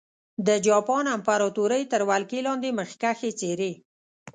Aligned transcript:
د 0.47 0.49
جاپان 0.67 1.05
امپراتورۍ 1.15 1.81
تر 1.91 2.01
ولکې 2.09 2.39
لاندې 2.47 2.69
مخکښې 2.79 3.31
څېرې. 3.39 3.71